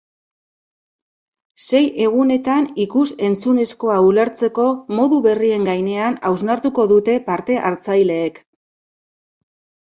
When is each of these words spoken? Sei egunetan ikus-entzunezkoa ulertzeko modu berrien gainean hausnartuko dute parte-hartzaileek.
Sei 1.65 1.81
egunetan 2.05 2.69
ikus-entzunezkoa 2.85 3.99
ulertzeko 4.07 4.67
modu 5.01 5.21
berrien 5.29 5.69
gainean 5.71 6.19
hausnartuko 6.31 6.89
dute 6.95 7.21
parte-hartzaileek. 7.31 8.45